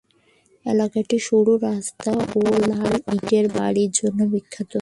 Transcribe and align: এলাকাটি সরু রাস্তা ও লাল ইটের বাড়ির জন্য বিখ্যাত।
এলাকাটি 0.65 1.17
সরু 1.27 1.53
রাস্তা 1.67 2.11
ও 2.35 2.41
লাল 2.69 2.95
ইটের 3.15 3.45
বাড়ির 3.57 3.91
জন্য 3.91 4.19
বিখ্যাত। 4.33 4.73